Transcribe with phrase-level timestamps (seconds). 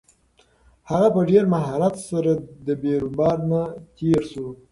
[0.89, 2.31] هغه په ډېر مهارت سره
[2.65, 3.61] له بیروبار نه
[3.97, 4.47] تېر شو.